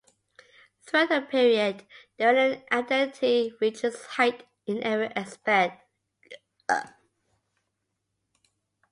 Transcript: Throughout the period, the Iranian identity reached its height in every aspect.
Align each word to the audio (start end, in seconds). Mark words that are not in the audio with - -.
Throughout 0.81 1.09
the 1.09 1.21
period, 1.21 1.85
the 2.17 2.23
Iranian 2.23 2.63
identity 2.71 3.53
reached 3.61 3.83
its 3.83 4.03
height 4.07 4.47
in 4.65 4.81
every 4.81 5.09
aspect. 5.09 5.83